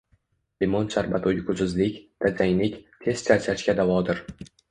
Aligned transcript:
Limon 0.61 0.87
sharbati 0.95 1.29
uyqusizlik, 1.33 1.99
tajanglik, 2.25 2.81
tez 3.05 3.23
charchashga 3.29 3.79
davodir. 3.83 4.27